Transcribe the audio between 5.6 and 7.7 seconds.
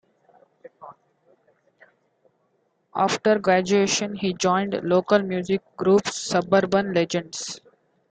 group Suburban Legends.